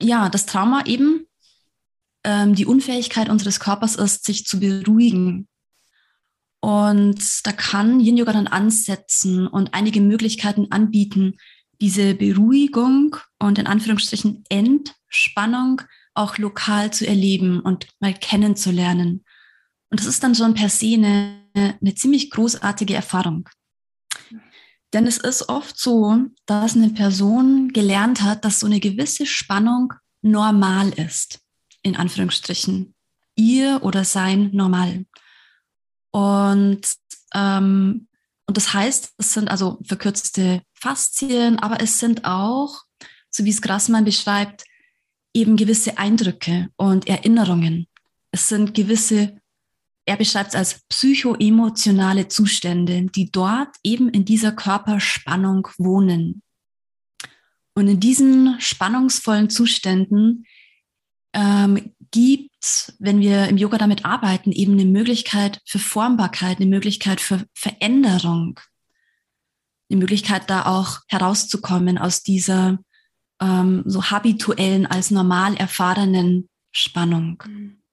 [0.00, 1.26] ja, das Trauma eben
[2.22, 5.48] ähm, die Unfähigkeit unseres Körpers ist, sich zu beruhigen,
[6.64, 11.34] und da kann Yin Yoga dann ansetzen und einige Möglichkeiten anbieten,
[11.78, 15.82] diese Beruhigung und in Anführungsstrichen Entspannung
[16.14, 19.23] auch lokal zu erleben und mal kennenzulernen.
[19.94, 23.48] Und das ist dann schon per se eine, eine ziemlich großartige Erfahrung.
[24.92, 29.92] Denn es ist oft so, dass eine Person gelernt hat, dass so eine gewisse Spannung
[30.20, 31.38] normal ist,
[31.82, 32.92] in Anführungsstrichen.
[33.36, 35.06] Ihr oder sein normal.
[36.10, 36.80] Und,
[37.32, 38.08] ähm,
[38.48, 42.82] und das heißt, es sind also verkürzte Faszien, aber es sind auch,
[43.30, 44.64] so wie es Grassmann beschreibt,
[45.32, 47.86] eben gewisse Eindrücke und Erinnerungen.
[48.32, 49.40] Es sind gewisse,
[50.06, 56.42] er beschreibt es als psychoemotionale Zustände, die dort eben in dieser Körperspannung wohnen.
[57.74, 60.46] Und in diesen spannungsvollen Zuständen
[61.32, 67.20] ähm, gibt, wenn wir im Yoga damit arbeiten, eben eine Möglichkeit für Formbarkeit, eine Möglichkeit
[67.20, 68.60] für Veränderung,
[69.90, 72.78] eine Möglichkeit da auch herauszukommen aus dieser
[73.40, 77.42] ähm, so habituellen als normal erfahrenen Spannung.
[77.46, 77.83] Mhm.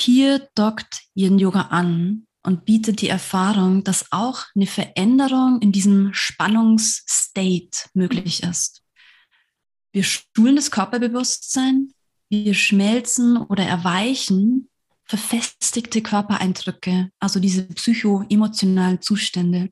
[0.00, 6.14] Hier dockt Yin Yoga an und bietet die Erfahrung, dass auch eine Veränderung in diesem
[6.14, 8.84] Spannungsstate möglich ist.
[9.90, 11.90] Wir schulen das Körperbewusstsein,
[12.30, 14.68] wir schmelzen oder erweichen
[15.04, 19.68] verfestigte Körpereindrücke, also diese psychoemotionalen Zustände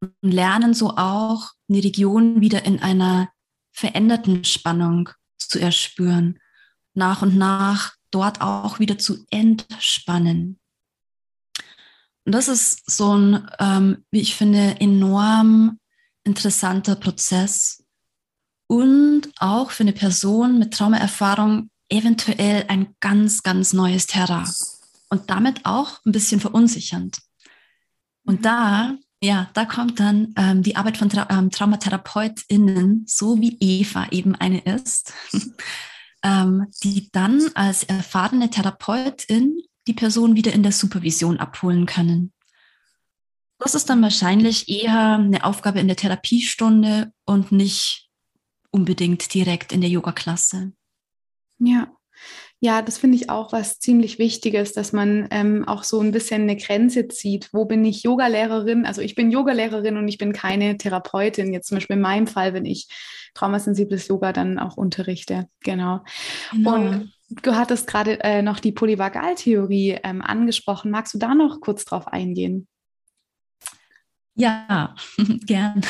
[0.00, 3.30] und lernen so auch die Region wieder in einer
[3.70, 6.40] veränderten Spannung zu erspüren,
[6.94, 10.58] nach und nach dort auch wieder zu entspannen.
[12.24, 15.78] Und das ist so ein, ähm, wie ich finde, enorm
[16.24, 17.84] interessanter Prozess,
[18.68, 24.46] und auch für eine Person mit Traumaerfahrung eventuell ein ganz, ganz neues Terrain
[25.08, 27.18] und damit auch ein bisschen verunsichernd.
[28.24, 33.56] Und da, ja, da kommt dann ähm, die Arbeit von Tra ähm, TraumatherapeutInnen, so wie
[33.58, 35.14] Eva eben eine ist,
[36.28, 42.32] ähm, die dann als erfahrene Therapeutin die Person wieder in der Supervision abholen können.
[43.58, 48.08] Das ist dann wahrscheinlich eher eine Aufgabe in der Therapiestunde und nicht
[48.70, 50.72] unbedingt direkt in der Yoga-Klasse.
[51.58, 51.90] Ja.
[52.60, 56.42] Ja, das finde ich auch was ziemlich Wichtiges, dass man ähm, auch so ein bisschen
[56.42, 57.50] eine Grenze zieht.
[57.52, 58.84] Wo bin ich Yogalehrerin?
[58.84, 61.52] Also ich bin Yogalehrerin und ich bin keine Therapeutin.
[61.52, 62.88] Jetzt zum Beispiel in meinem Fall, wenn ich
[63.34, 65.48] traumasensibles Yoga dann auch unterrichte.
[65.60, 66.02] Genau.
[66.50, 66.74] genau.
[66.74, 70.90] Und du hattest gerade äh, noch die Polyvagaltheorie ähm, angesprochen.
[70.90, 72.66] Magst du da noch kurz drauf eingehen?
[74.34, 74.96] Ja,
[75.46, 75.80] gern.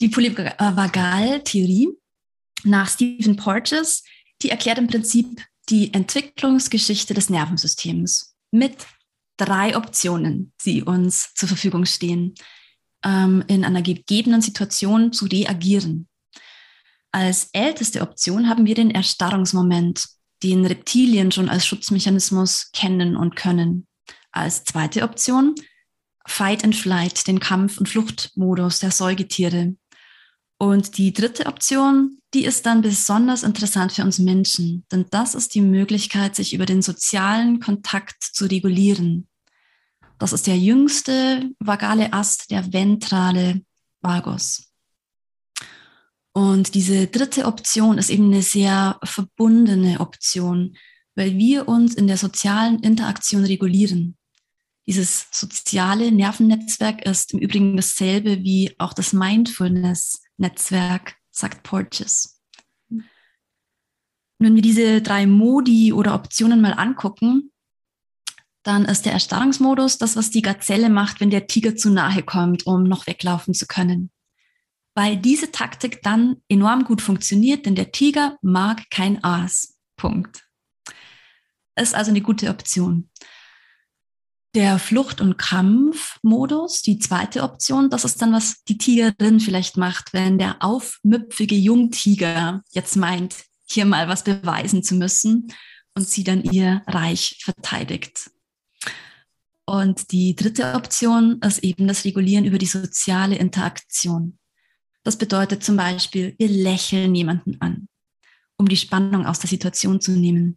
[0.00, 1.90] Die Polyvagaltheorie
[2.62, 4.02] nach Stephen Porges,
[4.40, 8.86] die erklärt im Prinzip die Entwicklungsgeschichte des Nervensystems mit
[9.36, 12.34] drei Optionen, die uns zur Verfügung stehen,
[13.04, 16.08] ähm, in einer gegebenen Situation zu reagieren.
[17.12, 20.04] Als älteste Option haben wir den Erstarrungsmoment,
[20.42, 23.86] den Reptilien schon als Schutzmechanismus kennen und können.
[24.30, 25.54] Als zweite Option
[26.26, 29.76] Fight and Flight, den Kampf- und Fluchtmodus der Säugetiere.
[30.58, 35.54] Und die dritte Option, die ist dann besonders interessant für uns Menschen, denn das ist
[35.54, 39.28] die Möglichkeit, sich über den sozialen Kontakt zu regulieren.
[40.18, 43.62] Das ist der jüngste vagale Ast, der ventrale
[44.00, 44.72] Vagus.
[46.32, 50.76] Und diese dritte Option ist eben eine sehr verbundene Option,
[51.14, 54.16] weil wir uns in der sozialen Interaktion regulieren.
[54.86, 62.40] Dieses soziale Nervennetzwerk ist im Übrigen dasselbe wie auch das Mindfulness-Netzwerk, sagt Porges.
[64.38, 67.52] Wenn wir diese drei Modi oder Optionen mal angucken,
[68.62, 72.66] dann ist der Erstarrungsmodus das, was die Gazelle macht, wenn der Tiger zu nahe kommt,
[72.66, 74.10] um noch weglaufen zu können.
[74.94, 79.76] Weil diese Taktik dann enorm gut funktioniert, denn der Tiger mag kein Aas.
[79.96, 80.44] Punkt.
[81.76, 83.10] Ist also eine gute Option.
[84.54, 90.12] Der Flucht- und Kampfmodus, die zweite Option, das ist dann, was die Tigerin vielleicht macht,
[90.12, 95.52] wenn der aufmüpfige Jungtiger jetzt meint, hier mal was beweisen zu müssen
[95.96, 98.30] und sie dann ihr Reich verteidigt.
[99.66, 104.38] Und die dritte Option ist eben das Regulieren über die soziale Interaktion.
[105.02, 107.88] Das bedeutet zum Beispiel, wir lächeln jemanden an,
[108.56, 110.56] um die Spannung aus der Situation zu nehmen.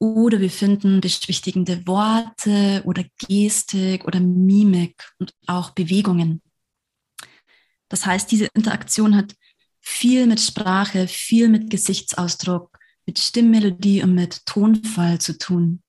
[0.00, 6.40] Oder wir finden beschwichtigende Worte oder Gestik oder Mimik und auch Bewegungen.
[7.88, 9.34] Das heißt, diese Interaktion hat
[9.80, 15.82] viel mit Sprache, viel mit Gesichtsausdruck, mit Stimmmelodie und mit Tonfall zu tun.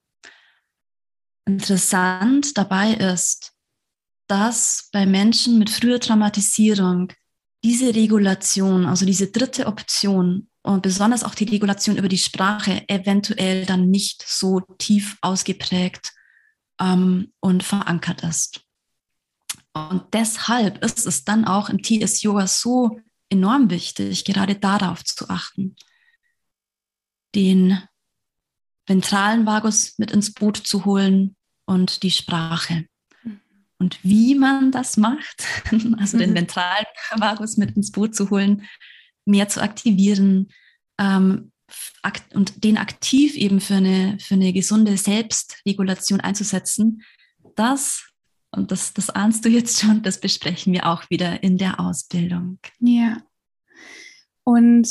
[1.45, 3.54] Interessant dabei ist,
[4.28, 7.12] dass bei Menschen mit früher Traumatisierung
[7.63, 13.65] diese Regulation, also diese dritte Option und besonders auch die Regulation über die Sprache eventuell
[13.65, 16.13] dann nicht so tief ausgeprägt
[16.80, 18.62] ähm, und verankert ist.
[19.74, 25.76] Und deshalb ist es dann auch im TS-Yoga so enorm wichtig, gerade darauf zu achten,
[27.36, 27.82] den
[28.88, 31.36] ventralen Vagus mit ins Boot zu holen,
[31.69, 32.88] und die Sprache.
[33.80, 35.46] Und wie man das macht,
[35.98, 36.36] also den mhm.
[36.36, 38.68] ventralen Vagus mit ins Boot zu holen,
[39.26, 40.50] mehr zu aktivieren
[41.00, 41.52] ähm,
[42.34, 47.04] und den aktiv eben für eine, für eine gesunde Selbstregulation einzusetzen,
[47.56, 48.10] das,
[48.52, 52.60] und das, das ahnst du jetzt schon, das besprechen wir auch wieder in der Ausbildung.
[52.80, 53.22] Ja.
[54.44, 54.89] Und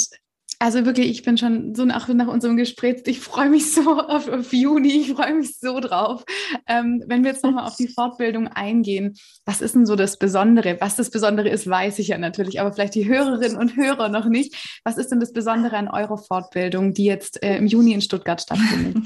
[0.61, 4.29] also wirklich, ich bin schon so nach, nach unserem Gespräch, ich freue mich so auf,
[4.29, 6.25] auf Juni, ich freue mich so drauf.
[6.66, 10.77] Ähm, wenn wir jetzt nochmal auf die Fortbildung eingehen, was ist denn so das Besondere?
[10.81, 14.27] Was das Besondere ist, weiß ich ja natürlich, aber vielleicht die Hörerinnen und Hörer noch
[14.27, 14.81] nicht.
[14.85, 18.40] Was ist denn das Besondere an eurer Fortbildung, die jetzt äh, im Juni in Stuttgart
[18.40, 18.97] stattfindet?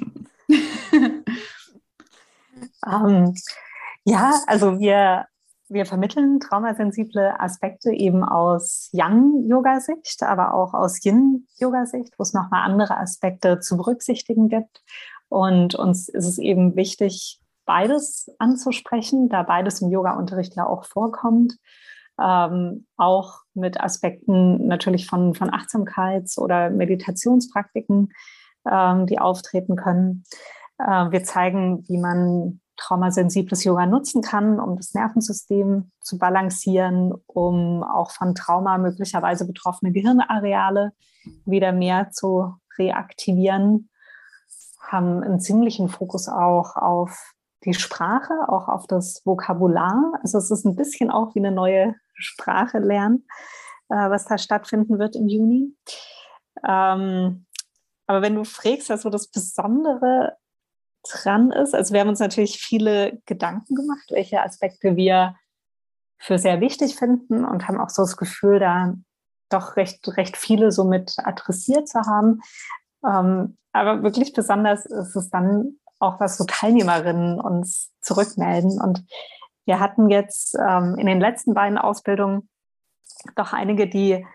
[0.49, 1.25] um,
[3.09, 3.35] ähm,
[4.05, 5.27] ja, also wir
[5.73, 12.97] wir vermitteln traumasensible Aspekte eben aus Yang-Yoga-Sicht, aber auch aus Yin-Yoga-Sicht, wo es nochmal andere
[12.97, 14.83] Aspekte zu berücksichtigen gibt.
[15.29, 21.55] Und uns ist es eben wichtig, beides anzusprechen, da beides im Yoga-Unterricht ja auch vorkommt.
[22.21, 28.13] Ähm, auch mit Aspekten natürlich von, von Achtsamkeits- oder Meditationspraktiken,
[28.71, 30.25] ähm, die auftreten können.
[30.79, 37.83] Äh, wir zeigen, wie man traumasensibles Yoga nutzen kann, um das Nervensystem zu balancieren, um
[37.83, 40.93] auch von Trauma möglicherweise betroffene Gehirnareale
[41.45, 43.89] wieder mehr zu reaktivieren,
[44.81, 47.33] haben einen ziemlichen Fokus auch auf
[47.65, 50.15] die Sprache, auch auf das Vokabular.
[50.23, 53.27] Also es ist ein bisschen auch wie eine neue Sprache lernen,
[53.89, 55.77] äh, was da stattfinden wird im Juni.
[56.67, 57.47] Ähm,
[58.09, 60.37] aber wenn du fragst, also das Besondere
[61.03, 61.75] dran ist.
[61.75, 65.37] Also wir haben uns natürlich viele Gedanken gemacht, welche Aspekte wir
[66.19, 68.95] für sehr wichtig finden und haben auch so das Gefühl, da
[69.49, 72.41] doch recht, recht viele so mit adressiert zu haben.
[73.05, 78.81] Ähm, aber wirklich besonders ist es dann auch, was so Teilnehmerinnen uns zurückmelden.
[78.81, 79.05] Und
[79.67, 82.49] wir hatten jetzt ähm, in den letzten beiden Ausbildungen
[83.37, 84.27] doch einige, die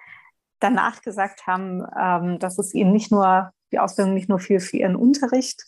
[0.59, 4.77] danach gesagt haben, ähm, dass es ihnen nicht nur die Ausbildung nicht nur viel für
[4.77, 5.63] ihren Unterricht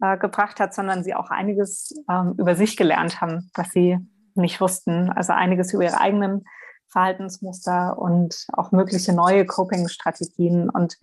[0.00, 3.98] äh, gebracht hat, sondern sie auch einiges ähm, über sich gelernt haben, was sie
[4.34, 5.10] nicht wussten.
[5.10, 6.44] Also einiges über ihre eigenen
[6.90, 10.70] Verhaltensmuster und auch mögliche neue Coping-Strategien.
[10.70, 10.98] Und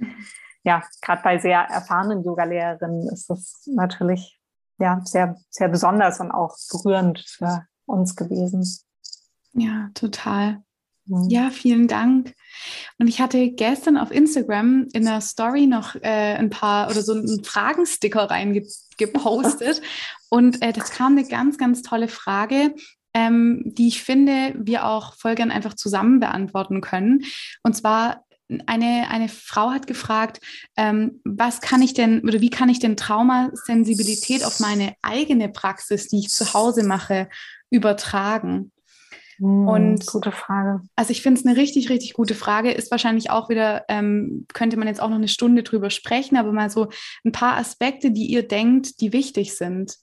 [0.63, 4.39] ja, gerade bei sehr erfahrenen Yoga-Lehrerinnen ist das natürlich
[4.79, 8.65] ja, sehr, sehr besonders und auch berührend für uns gewesen.
[9.53, 10.64] Ja, total.
[11.07, 12.33] Ja, vielen Dank.
[12.97, 17.13] Und ich hatte gestern auf Instagram in der Story noch äh, ein paar oder so
[17.13, 19.81] einen Fragensticker reingepostet.
[20.29, 22.73] und äh, das kam eine ganz, ganz tolle Frage,
[23.13, 27.23] ähm, die ich finde, wir auch voll gern einfach zusammen beantworten können.
[27.61, 28.25] Und zwar
[28.65, 30.39] eine, eine Frau hat gefragt,
[30.75, 36.07] ähm, was kann ich denn oder wie kann ich denn Traumasensibilität auf meine eigene Praxis,
[36.07, 37.29] die ich zu Hause mache,
[37.69, 38.71] übertragen?
[39.37, 40.81] Hm, und gute Frage.
[40.95, 42.71] Also ich finde es eine richtig, richtig gute Frage.
[42.71, 46.51] Ist wahrscheinlich auch wieder, ähm, könnte man jetzt auch noch eine Stunde drüber sprechen, aber
[46.51, 46.89] mal so
[47.23, 49.97] ein paar Aspekte, die ihr denkt, die wichtig sind.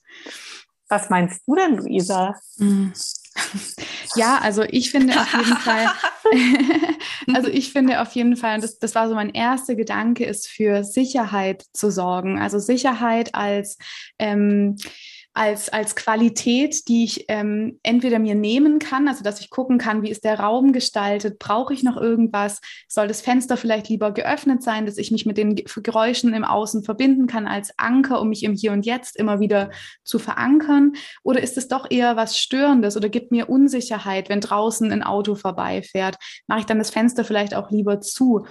[0.89, 2.35] Was meinst du denn, Luisa?
[2.57, 2.93] Hm.
[4.15, 5.87] Ja, also ich finde auf jeden Fall,
[7.33, 10.83] also ich finde auf jeden Fall, das, das war so mein erster Gedanke, ist für
[10.83, 12.39] Sicherheit zu sorgen.
[12.39, 13.79] Also Sicherheit als
[14.19, 14.75] ähm,
[15.35, 20.03] als, als Qualität, die ich ähm, entweder mir nehmen kann, also dass ich gucken kann,
[20.03, 24.61] wie ist der Raum gestaltet, brauche ich noch irgendwas, soll das Fenster vielleicht lieber geöffnet
[24.61, 28.43] sein, dass ich mich mit den Geräuschen im Außen verbinden kann als Anker, um mich
[28.43, 29.71] im Hier und Jetzt immer wieder
[30.03, 34.91] zu verankern, oder ist es doch eher was Störendes oder gibt mir Unsicherheit, wenn draußen
[34.91, 38.45] ein Auto vorbeifährt, mache ich dann das Fenster vielleicht auch lieber zu.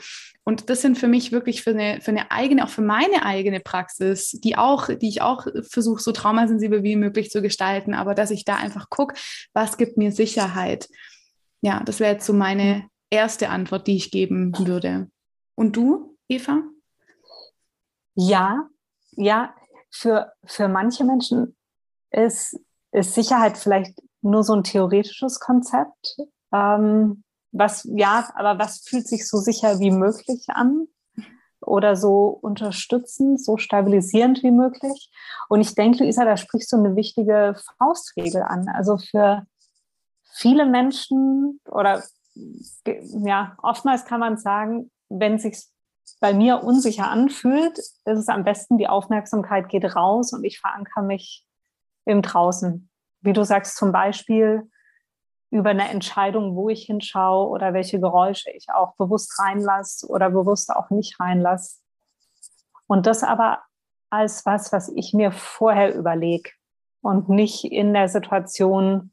[0.44, 3.60] Und das sind für mich wirklich für eine, für eine eigene, auch für meine eigene
[3.60, 8.30] Praxis, die auch, die ich auch versuche, so traumasensibel wie möglich zu gestalten, aber dass
[8.30, 9.14] ich da einfach gucke,
[9.52, 10.88] was gibt mir Sicherheit.
[11.60, 15.10] Ja, das wäre jetzt so meine erste Antwort, die ich geben würde.
[15.54, 16.62] Und du, Eva?
[18.14, 18.68] Ja,
[19.12, 19.54] ja,
[19.90, 21.56] für, für manche Menschen
[22.10, 22.58] ist,
[22.92, 26.16] ist Sicherheit vielleicht nur so ein theoretisches Konzept.
[26.52, 30.86] Ähm, was, ja, aber was fühlt sich so sicher wie möglich an?
[31.62, 35.10] Oder so unterstützend, so stabilisierend wie möglich.
[35.48, 38.68] Und ich denke, Luisa, da sprichst du eine wichtige Faustregel an.
[38.68, 39.46] Also für
[40.34, 42.02] viele Menschen oder
[42.84, 45.66] ja, oftmals kann man sagen, wenn sich
[46.20, 51.02] bei mir unsicher anfühlt, ist es am besten, die Aufmerksamkeit geht raus und ich verankere
[51.02, 51.44] mich
[52.04, 52.88] im Draußen.
[53.20, 54.70] Wie du sagst, zum Beispiel
[55.52, 60.70] über eine Entscheidung, wo ich hinschaue oder welche Geräusche ich auch bewusst reinlasse oder bewusst
[60.70, 61.80] auch nicht reinlasse.
[62.86, 63.58] Und das aber
[64.08, 66.50] als was, was ich mir vorher überlege
[67.02, 69.12] und nicht in der Situation,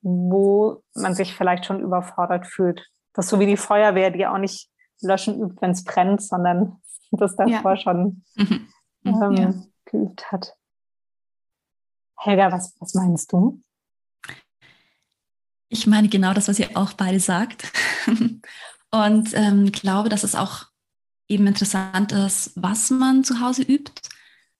[0.00, 2.90] wo man sich vielleicht schon überfordert fühlt.
[3.12, 4.70] Das ist so wie die Feuerwehr, die auch nicht
[5.02, 6.80] löschen übt, wenn es brennt, sondern
[7.10, 7.76] das davor ja.
[7.76, 8.68] schon mhm.
[9.04, 9.54] ähm, ja.
[9.84, 10.56] geübt hat.
[12.16, 13.60] Helga, was, was meinst du?
[15.68, 17.64] Ich meine genau das, was ihr auch beide sagt.
[18.90, 20.66] Und ähm, glaube, dass es auch
[21.28, 23.92] eben interessant ist, was man zu Hause übt.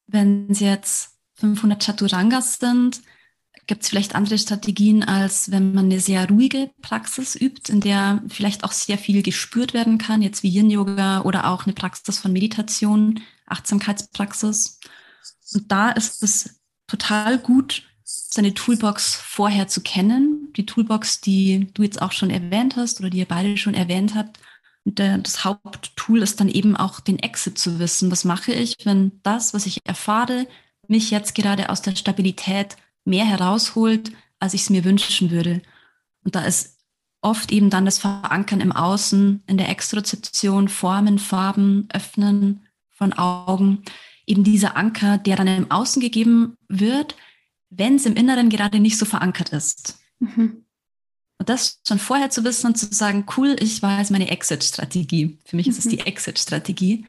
[0.07, 3.01] Wenn es jetzt 500 Chaturangas sind,
[3.67, 8.23] gibt es vielleicht andere Strategien, als wenn man eine sehr ruhige Praxis übt, in der
[8.29, 12.33] vielleicht auch sehr viel gespürt werden kann, jetzt wie Yin-Yoga oder auch eine Praxis von
[12.33, 14.81] Meditation, Achtsamkeitspraxis.
[15.55, 20.34] Und da ist es total gut, seine Toolbox vorher zu kennen.
[20.57, 24.15] Die Toolbox, die du jetzt auch schon erwähnt hast oder die ihr beide schon erwähnt
[24.15, 24.39] habt.
[24.85, 28.11] Der, das Haupttool ist dann eben auch den Exit zu wissen.
[28.11, 30.47] Was mache ich, wenn das, was ich erfahre,
[30.89, 35.63] mich jetzt gerade aus der Stabilität mehr herausholt, als ich es mir wünschen würde.
[36.25, 36.79] Und da ist
[37.23, 43.83] oft eben dann das Verankern im Außen, in der Extrozeption, Formen, Farben, Öffnen von Augen,
[44.27, 47.17] eben dieser Anker, der dann im Außen gegeben wird,
[47.71, 49.99] wenn es im Inneren gerade nicht so verankert ist.
[50.19, 50.65] Mhm.
[51.39, 55.39] Und das schon vorher zu wissen und zu sagen, cool, ich weiß meine Exit-Strategie.
[55.45, 55.73] Für mich mhm.
[55.73, 56.07] ist es die mhm.
[56.07, 57.07] Exit-Strategie.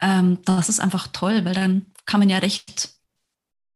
[0.00, 2.90] Ähm, das ist einfach toll, weil dann kann man ja recht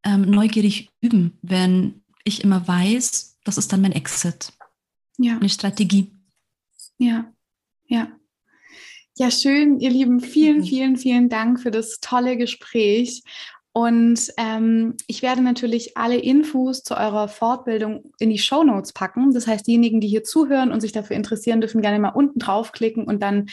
[0.03, 4.53] ähm, neugierig üben, wenn ich immer weiß, das ist dann mein Exit.
[5.17, 5.37] Ja.
[5.37, 6.11] Eine Strategie.
[6.97, 7.31] Ja,
[7.87, 8.07] ja.
[9.17, 10.19] Ja, schön, ihr Lieben.
[10.19, 10.63] Vielen, mhm.
[10.63, 13.23] vielen, vielen Dank für das tolle Gespräch.
[13.73, 19.33] Und ähm, ich werde natürlich alle Infos zu eurer Fortbildung in die Show Notes packen.
[19.33, 23.05] Das heißt, diejenigen, die hier zuhören und sich dafür interessieren, dürfen gerne mal unten draufklicken
[23.05, 23.47] und dann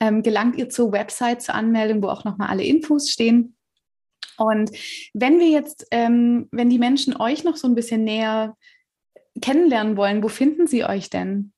[0.00, 3.56] ähm, gelangt ihr zur Website zur Anmeldung, wo auch nochmal alle Infos stehen.
[4.36, 4.72] Und
[5.14, 8.56] wenn wir jetzt, ähm, wenn die Menschen euch noch so ein bisschen näher
[9.40, 11.52] kennenlernen wollen, wo finden sie euch denn?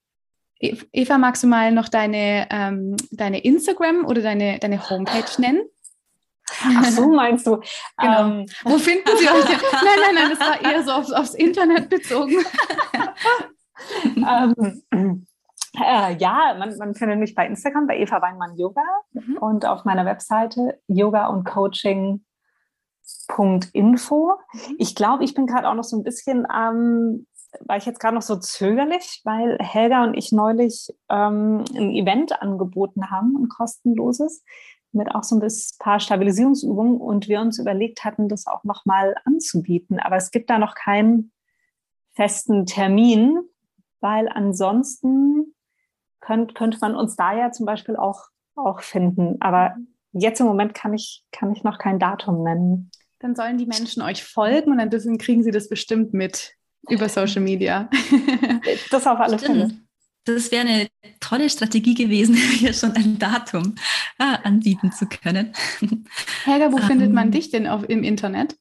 [0.60, 5.62] E-, Eva, magst du mal noch deine, ähm, deine Instagram oder deine, deine Homepage nennen?
[6.60, 7.60] Ach so, meinst du?
[7.98, 8.20] Genau.
[8.20, 8.46] Ähm.
[8.64, 9.44] Wo finden Sie euch?
[9.72, 12.36] nein, nein, nein, das war eher so aufs, aufs Internet bezogen.
[14.16, 14.82] ähm,
[15.78, 19.38] äh, ja, man, man, findet mich bei Instagram bei Eva Weinmann Yoga mhm.
[19.38, 22.20] und auf meiner Webseite yoga und coaching.info.
[24.52, 24.76] Mhm.
[24.78, 27.26] Ich glaube, ich bin gerade auch noch so ein bisschen ähm,
[27.60, 32.40] war ich jetzt gerade noch so zögerlich, weil Helga und ich neulich ähm, ein Event
[32.40, 34.42] angeboten haben, ein kostenloses
[34.92, 39.98] mit auch so ein paar Stabilisierungsübungen und wir uns überlegt hatten, das auch nochmal anzubieten.
[39.98, 41.32] Aber es gibt da noch keinen
[42.14, 43.40] festen Termin,
[44.00, 45.54] weil ansonsten
[46.20, 49.36] könnt, könnte man uns da ja zum Beispiel auch, auch finden.
[49.40, 49.76] Aber
[50.12, 52.90] jetzt im Moment kann ich, kann ich noch kein Datum nennen.
[53.18, 56.54] Dann sollen die Menschen euch folgen und dann dürfen, kriegen sie das bestimmt mit.
[56.88, 57.88] über Social Media.
[58.90, 59.70] das auf alle Fälle.
[60.24, 60.88] Das wäre eine
[61.20, 63.74] tolle Strategie gewesen, hier schon ein Datum
[64.18, 65.52] äh, anbieten zu können.
[66.44, 68.56] Helga, wo ähm, findet man dich denn auf, im Internet?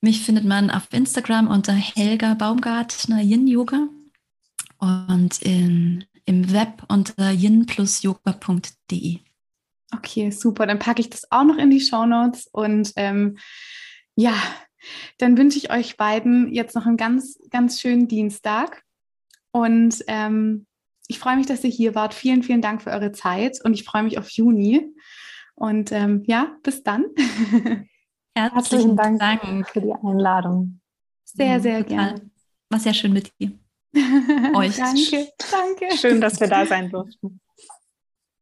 [0.00, 3.88] Mich findet man auf Instagram unter Helga Baumgartner Yin Yoga
[4.78, 9.20] und in, im Web unter yinplusyoga.de.
[9.94, 10.66] Okay, super.
[10.66, 13.38] Dann packe ich das auch noch in die Show Notes und ähm,
[14.16, 14.34] ja,
[15.18, 18.82] dann wünsche ich euch beiden jetzt noch einen ganz, ganz schönen Dienstag.
[19.56, 20.66] Und ähm,
[21.08, 22.12] ich freue mich, dass ihr hier wart.
[22.12, 24.94] Vielen, vielen Dank für eure Zeit und ich freue mich auf Juni.
[25.54, 27.06] Und ähm, ja, bis dann.
[28.36, 30.80] Herzlichen Dank, Dank, für die Einladung.
[31.24, 32.30] Sehr, sehr gerne.
[32.68, 33.52] War sehr schön mit dir.
[34.54, 34.76] Euch.
[34.76, 35.96] danke, danke.
[35.96, 37.40] Schön, dass wir da sein durften.